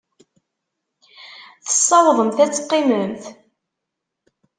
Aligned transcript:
Tessawḍemt 1.65 2.37
ad 2.43 2.51
teqqimemt? 2.51 3.23